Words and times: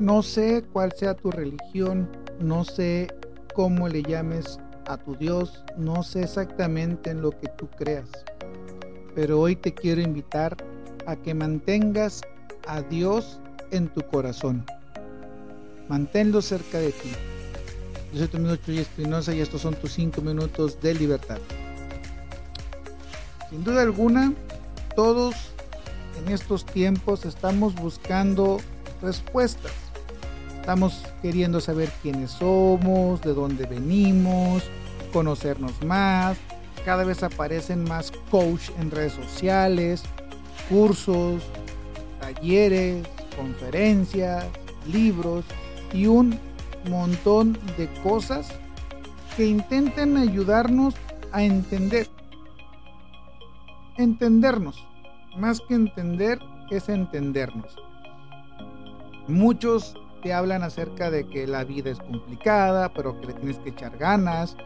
No 0.00 0.22
sé 0.22 0.64
cuál 0.72 0.92
sea 0.96 1.12
tu 1.12 1.30
religión, 1.30 2.08
no 2.40 2.64
sé 2.64 3.08
cómo 3.52 3.86
le 3.86 4.02
llames 4.02 4.58
a 4.86 4.96
tu 4.96 5.14
Dios, 5.14 5.62
no 5.76 6.02
sé 6.02 6.22
exactamente 6.22 7.10
en 7.10 7.20
lo 7.20 7.32
que 7.32 7.48
tú 7.48 7.68
creas, 7.76 8.08
pero 9.14 9.38
hoy 9.38 9.56
te 9.56 9.74
quiero 9.74 10.00
invitar 10.00 10.56
a 11.06 11.16
que 11.16 11.34
mantengas 11.34 12.22
a 12.66 12.80
Dios 12.80 13.40
en 13.72 13.88
tu 13.88 14.00
corazón. 14.00 14.64
Manténlo 15.90 16.40
cerca 16.40 16.78
de 16.78 16.92
ti. 16.92 17.12
Yo 18.14 18.20
soy 18.20 18.28
tu 18.28 18.38
amigo 18.38 18.56
Chuy 18.56 18.78
Espinosa 18.78 19.34
y 19.34 19.42
estos 19.42 19.60
son 19.60 19.74
tus 19.74 19.92
5 19.92 20.22
minutos 20.22 20.80
de 20.80 20.94
libertad. 20.94 21.38
Sin 23.50 23.62
duda 23.64 23.82
alguna, 23.82 24.32
todos 24.96 25.34
en 26.18 26.32
estos 26.32 26.64
tiempos 26.64 27.26
estamos 27.26 27.74
buscando 27.74 28.60
respuestas. 29.02 29.89
Estamos 30.60 31.02
queriendo 31.22 31.58
saber 31.58 31.90
quiénes 32.02 32.32
somos, 32.32 33.22
de 33.22 33.32
dónde 33.32 33.64
venimos, 33.64 34.62
conocernos 35.10 35.82
más. 35.84 36.36
Cada 36.84 37.02
vez 37.02 37.22
aparecen 37.22 37.82
más 37.82 38.12
coach 38.30 38.68
en 38.78 38.90
redes 38.90 39.14
sociales, 39.14 40.02
cursos, 40.68 41.42
talleres, 42.20 43.06
conferencias, 43.36 44.44
libros 44.86 45.46
y 45.94 46.06
un 46.06 46.38
montón 46.88 47.58
de 47.78 47.88
cosas 48.02 48.52
que 49.38 49.46
intenten 49.46 50.18
ayudarnos 50.18 50.94
a 51.32 51.42
entender. 51.42 52.06
Entendernos. 53.96 54.86
Más 55.38 55.60
que 55.66 55.74
entender 55.74 56.38
es 56.70 56.90
entendernos. 56.90 57.74
Muchos 59.26 59.96
te 60.22 60.32
hablan 60.32 60.62
acerca 60.62 61.10
de 61.10 61.26
que 61.26 61.46
la 61.46 61.64
vida 61.64 61.90
es 61.90 61.98
complicada, 61.98 62.92
pero 62.92 63.20
que 63.20 63.28
le 63.28 63.32
tienes 63.34 63.58
que 63.58 63.70
echar 63.70 63.96
ganas. 63.98 64.56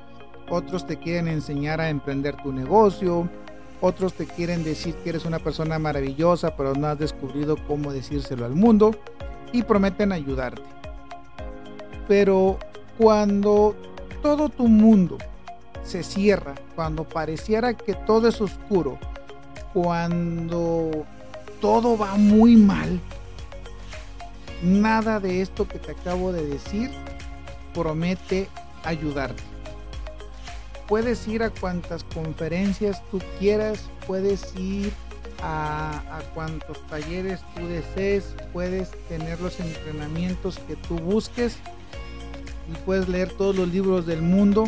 Otros 0.50 0.86
te 0.86 0.98
quieren 0.98 1.28
enseñar 1.28 1.80
a 1.80 1.88
emprender 1.88 2.36
tu 2.42 2.52
negocio. 2.52 3.28
Otros 3.80 4.14
te 4.14 4.26
quieren 4.26 4.64
decir 4.64 4.94
que 4.96 5.10
eres 5.10 5.24
una 5.24 5.38
persona 5.38 5.78
maravillosa, 5.78 6.56
pero 6.56 6.74
no 6.74 6.86
has 6.86 6.98
descubrido 6.98 7.56
cómo 7.66 7.92
decírselo 7.92 8.44
al 8.44 8.54
mundo. 8.54 8.94
Y 9.52 9.62
prometen 9.62 10.12
ayudarte. 10.12 10.62
Pero 12.08 12.58
cuando 12.98 13.74
todo 14.22 14.48
tu 14.48 14.68
mundo 14.68 15.18
se 15.82 16.02
cierra, 16.02 16.54
cuando 16.74 17.04
pareciera 17.04 17.74
que 17.74 17.94
todo 17.94 18.28
es 18.28 18.40
oscuro, 18.40 18.98
cuando 19.72 21.04
todo 21.60 21.96
va 21.96 22.16
muy 22.16 22.56
mal, 22.56 23.00
nada 24.62 25.20
de 25.20 25.42
esto 25.42 25.66
que 25.68 25.78
te 25.78 25.92
acabo 25.92 26.32
de 26.32 26.46
decir 26.46 26.90
promete 27.74 28.48
ayudarte. 28.84 29.42
Puedes 30.86 31.26
ir 31.26 31.42
a 31.42 31.50
cuantas 31.50 32.04
conferencias 32.04 33.02
tú 33.10 33.20
quieras, 33.38 33.88
puedes 34.06 34.54
ir 34.56 34.92
a, 35.42 36.22
cuantos 36.34 36.78
talleres 36.86 37.40
tú 37.54 37.66
desees, 37.66 38.34
puedes 38.52 38.90
tener 39.08 39.40
los 39.40 39.60
entrenamientos 39.60 40.58
que 40.66 40.76
tú 40.76 40.96
busques 40.96 41.56
y 42.70 42.76
puedes 42.84 43.08
leer 43.08 43.30
todos 43.32 43.56
los 43.56 43.68
libros 43.68 44.06
del 44.06 44.22
mundo, 44.22 44.64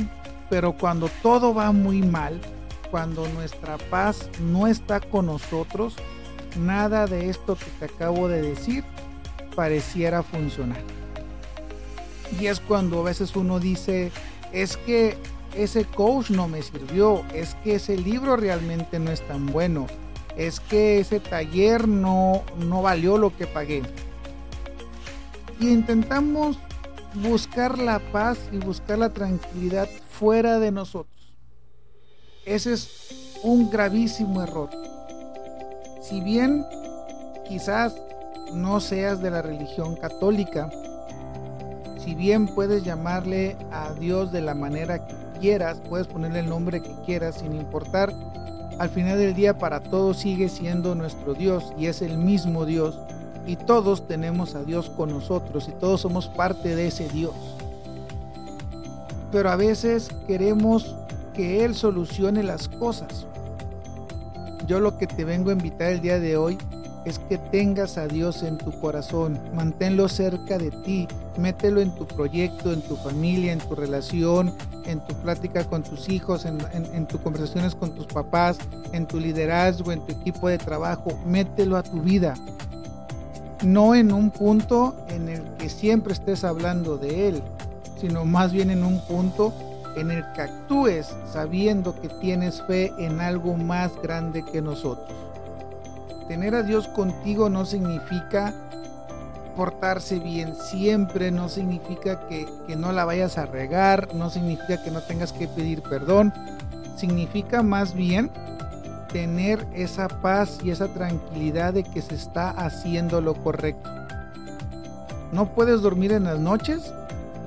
pero 0.51 0.73
cuando 0.73 1.09
todo 1.23 1.55
va 1.55 1.73
muy 1.73 2.03
mal, 2.03 2.41
cuando 2.91 3.27
nuestra 3.29 3.79
paz 3.91 4.29
no 4.41 4.67
está 4.67 5.01
con 5.01 5.27
nosotros, 5.27 5.97
nada 6.59 7.07
de 7.07 7.31
esto 7.31 7.57
que 7.57 7.71
te 7.79 7.93
acabo 7.93 8.29
de 8.29 8.43
decir 8.43 8.85
pareciera 9.57 10.23
funcionar. 10.23 10.79
Y 12.39 12.47
es 12.47 12.61
cuando 12.61 13.01
a 13.01 13.05
veces 13.05 13.35
uno 13.35 13.59
dice, 13.59 14.13
es 14.53 14.77
que 14.77 15.17
ese 15.57 15.85
coach 15.85 16.31
no 16.31 16.47
me 16.47 16.63
sirvió, 16.63 17.25
es 17.35 17.55
que 17.65 17.77
ese 17.77 17.97
libro 17.97 18.37
realmente 18.37 18.99
no 18.99 19.11
es 19.11 19.27
tan 19.27 19.47
bueno, 19.47 19.87
es 20.37 20.61
que 20.61 21.01
ese 21.01 21.19
taller 21.19 21.89
no, 21.89 22.43
no 22.59 22.83
valió 22.83 23.17
lo 23.17 23.35
que 23.37 23.47
pagué. 23.47 23.83
Y 25.59 25.71
intentamos 25.71 26.59
buscar 27.15 27.79
la 27.79 27.99
paz 27.99 28.39
y 28.53 28.59
buscar 28.59 28.99
la 28.99 29.13
tranquilidad 29.13 29.89
fuera 30.11 30.59
de 30.59 30.71
nosotros. 30.71 31.35
Ese 32.45 32.75
es 32.75 33.39
un 33.43 33.71
gravísimo 33.71 34.43
error. 34.43 34.71
Si 36.03 36.21
bien 36.21 36.65
quizás 37.49 37.95
no 38.53 38.81
seas 38.81 39.21
de 39.21 39.31
la 39.31 39.43
religión 39.43 39.97
católica, 39.97 40.71
si 42.03 42.15
bien 42.15 42.47
puedes 42.47 42.85
llamarle 42.85 43.57
a 43.73 43.93
Dios 43.93 44.31
de 44.31 44.41
la 44.41 44.55
manera 44.55 45.07
que 45.07 45.15
quieras, 45.41 45.79
puedes 45.89 46.07
ponerle 46.07 46.41
el 46.41 46.49
nombre 46.49 46.81
que 46.81 46.95
quieras 47.05 47.37
sin 47.37 47.55
importar, 47.55 48.13
al 48.79 48.91
final 48.91 49.19
del 49.19 49.35
día 49.35 49.59
para 49.59 49.81
todos 49.81 50.19
sigue 50.19 50.49
siendo 50.49 50.95
nuestro 50.95 51.35
Dios 51.35 51.73
y 51.79 51.87
es 51.87 52.03
el 52.03 52.19
mismo 52.19 52.67
Dios 52.67 52.99
y 53.47 53.57
todos 53.57 54.07
tenemos 54.07 54.55
a 54.55 54.65
Dios 54.65 54.91
con 54.91 55.11
nosotros 55.11 55.69
y 55.69 55.73
todos 55.73 56.03
somos 56.03 56.29
parte 56.29 56.77
de 56.77 56.89
ese 56.89 57.09
Dios. 57.09 57.35
Pero 59.33 59.51
a 59.51 59.57
veces 59.57 60.11
queremos 60.27 60.95
que 61.33 61.65
Él 61.65 61.75
solucione 61.75 62.43
las 62.43 62.69
cosas. 62.69 63.27
Yo 64.67 64.81
lo 64.81 64.99
que 64.99 65.07
te 65.07 65.25
vengo 65.25 65.51
a 65.51 65.55
invitar 65.55 65.93
el 65.93 66.01
día 66.01 66.19
de 66.19 66.37
hoy 66.37 66.59
es 67.07 67.21
que 67.21 67.39
tengas 67.39 67.99
a 67.99 68.09
Dios 68.09 68.43
en 68.43 68.59
tu 68.59 68.73
corazón, 68.81 69.39
manténlo 69.55 70.09
cerca 70.09 70.59
de 70.59 70.73
ti, 70.73 71.07
mételo 71.39 71.81
en 71.81 71.95
tu 71.95 72.05
proyecto, 72.05 72.73
en 72.73 72.83
tu 72.83 72.97
familia, 72.97 73.53
en 73.53 73.61
tu 73.61 73.77
relación, 73.77 74.53
en 74.87 74.99
tu 75.07 75.15
plática 75.15 75.63
con 75.65 75.85
tus 75.85 76.09
hijos, 76.09 76.45
en, 76.45 77.07
tus 77.07 77.21
conversaciones 77.21 77.77
con 77.77 77.95
tus 77.95 78.07
papás, 78.07 78.59
en 78.93 79.07
tu 79.07 79.21
liderazgo, 79.21 79.93
en 79.93 80.05
tu 80.05 80.15
equipo 80.15 80.49
de 80.49 80.59
trabajo, 80.59 81.17
mételo 81.25 81.77
a 81.77 81.85
tu 81.85 82.01
vida. 82.01 82.35
No 83.63 83.95
en 83.95 84.13
un 84.13 84.33
punto 84.33 84.97
en 85.09 85.29
el 85.29 85.45
que 85.59 85.69
siempre 85.69 86.13
estés 86.13 86.43
hablando 86.43 86.99
de 86.99 87.29
Él, 87.29 87.43
sino 88.01 88.25
más 88.25 88.51
bien 88.51 88.69
en 88.73 88.83
un 88.83 89.01
punto 89.07 89.53
en 89.97 90.11
el 90.11 90.25
que 90.33 90.43
actúes 90.43 91.15
sabiendo 91.33 91.99
que 92.01 92.09
tienes 92.09 92.63
fe 92.63 92.93
en 92.99 93.21
algo 93.21 93.55
más 93.55 93.93
grande 94.03 94.45
que 94.45 94.61
nosotros. 94.61 95.17
Tener 96.29 96.55
a 96.55 96.63
Dios 96.63 96.89
contigo 96.89 97.49
no 97.49 97.65
significa 97.65 98.53
portarse 99.57 100.19
bien 100.19 100.55
siempre, 100.55 101.31
no 101.31 101.49
significa 101.49 102.21
que, 102.29 102.47
que, 102.67 102.77
no 102.77 102.93
la 102.93 103.05
vayas 103.05 103.39
a 103.39 103.47
regar, 103.47 104.15
no 104.15 104.29
significa 104.29 104.83
que 104.83 104.91
no 104.91 105.01
tengas 105.01 105.33
que 105.33 105.49
pedir 105.49 105.83
perdón, 105.83 106.33
significa 106.97 107.63
más 107.63 107.95
bien 107.95 108.31
tener 109.13 109.67
esa 109.75 110.09
paz 110.09 110.59
y 110.63 110.71
esa 110.71 110.89
tranquilidad 110.89 111.73
de 111.73 111.85
que 111.85 112.03
se 112.03 112.15
está 112.15 112.51
haciendo 112.51 113.21
lo 113.21 113.35
correcto. 113.35 113.89
No 115.33 115.47
puedes 115.55 115.81
dormir 115.81 116.13
en 116.13 116.25
las 116.25 116.39
noches, 116.39 116.93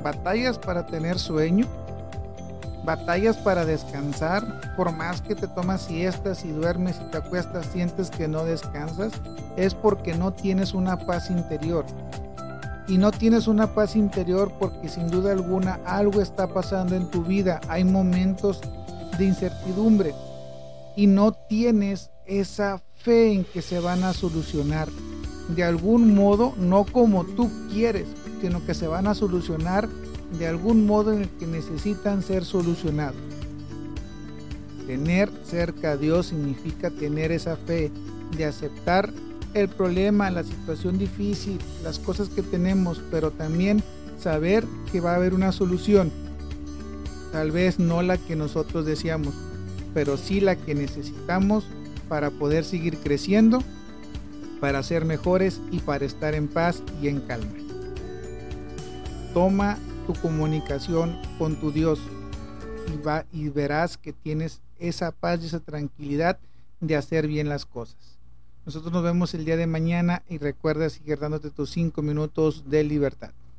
batallas 0.04 0.58
para 0.58 0.86
tener 0.86 1.20
sueño, 1.20 1.68
batallas 2.90 3.38
para 3.38 3.66
descansar, 3.66 4.76
por 4.76 4.92
más 4.92 5.22
que 5.22 5.36
te 5.36 5.48
tomas 5.48 5.82
siestas 5.82 6.44
y 6.44 6.50
duermes 6.50 7.00
y 7.00 7.12
te 7.12 7.20
acuestas, 7.20 7.68
sientes 7.72 8.10
que 8.10 8.28
no 8.28 8.46
descansas, 8.46 9.14
es 9.58 9.76
porque 9.76 10.16
no 10.16 10.34
tienes 10.34 10.74
una 10.74 10.98
paz 10.98 11.30
interior. 11.30 11.86
Y 12.88 12.98
no 12.98 13.12
tienes 13.12 13.46
una 13.46 13.76
paz 13.76 13.96
interior 13.96 14.52
porque 14.60 14.90
sin 14.90 15.08
duda 15.08 15.34
alguna 15.34 15.80
algo 15.86 16.20
está 16.20 16.48
pasando 16.48 16.96
en 16.96 17.12
tu 17.12 17.24
vida. 17.24 17.62
Hay 17.68 17.84
momentos 17.84 18.60
de 19.20 19.26
incertidumbre 19.26 20.16
y 20.96 21.06
no 21.06 21.34
tienes 21.34 22.10
esa 22.26 22.82
fe 22.96 23.34
en 23.34 23.46
que 23.46 23.62
se 23.62 23.80
van 23.80 24.04
a 24.04 24.14
solucionar. 24.14 24.88
De 25.50 25.64
algún 25.64 26.16
modo, 26.16 26.54
no 26.58 26.86
como 26.86 27.24
tú 27.24 27.52
quieres, 27.72 28.08
sino 28.42 28.66
que 28.66 28.74
se 28.74 28.88
van 28.88 29.06
a 29.06 29.14
solucionar 29.14 29.88
de 30.38 30.48
algún 30.48 30.86
modo 30.86 31.14
en 31.14 31.24
el 31.24 31.30
que 31.30 31.48
necesitan 31.48 32.22
ser 32.22 32.46
solucionados. 32.46 33.22
Tener 34.86 35.30
cerca 35.46 35.92
a 35.92 35.98
Dios 35.98 36.28
significa 36.28 36.90
tener 36.90 37.32
esa 37.32 37.56
fe 37.56 37.92
de 38.36 38.46
aceptar 38.46 39.12
el 39.54 39.68
problema, 39.68 40.30
la 40.30 40.44
situación 40.44 40.98
difícil, 40.98 41.58
las 41.84 42.00
cosas 42.00 42.30
que 42.30 42.44
tenemos, 42.44 43.02
pero 43.10 43.32
también 43.32 43.84
saber 44.20 44.66
que 44.92 45.00
va 45.00 45.14
a 45.14 45.16
haber 45.16 45.34
una 45.34 45.52
solución. 45.52 46.12
Tal 47.32 47.52
vez 47.52 47.80
no 47.80 48.02
la 48.02 48.18
que 48.18 48.36
nosotros 48.36 48.86
deseamos, 48.86 49.34
pero 49.94 50.18
sí 50.18 50.40
la 50.40 50.56
que 50.56 50.76
necesitamos 50.76 51.66
para 52.08 52.32
poder 52.32 52.64
seguir 52.64 52.98
creciendo, 52.98 53.64
para 54.60 54.84
ser 54.84 55.06
mejores 55.06 55.62
y 55.72 55.80
para 55.80 56.06
estar 56.06 56.34
en 56.34 56.48
paz 56.48 56.82
y 57.02 57.08
en 57.08 57.22
calma. 57.22 57.54
Toma 59.34 59.78
tu 60.10 60.20
comunicación 60.22 61.16
con 61.38 61.56
tu 61.58 61.72
Dios 61.72 62.00
y, 62.88 63.38
y 63.40 63.50
verás 63.50 63.96
que 63.96 64.12
tienes 64.12 64.60
esa 64.80 65.12
paz 65.12 65.40
y 65.44 65.46
esa 65.46 65.60
tranquilidad 65.60 66.40
de 66.80 66.96
hacer 66.96 67.28
bien 67.28 67.48
las 67.48 67.68
cosas. 67.68 68.18
Nosotros 68.66 68.92
nos 68.92 69.04
vemos 69.04 69.36
el 69.36 69.46
día 69.46 69.56
de 69.56 69.68
mañana 69.68 70.24
y 70.28 70.40
recuerda 70.40 70.90
seguir 70.90 71.20
dándote 71.20 71.52
tus 71.52 71.70
cinco 71.70 72.02
minutos 72.02 72.64
de 72.72 72.84
libertad. 72.84 73.30